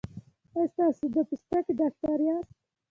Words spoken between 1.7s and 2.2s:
ډاکټر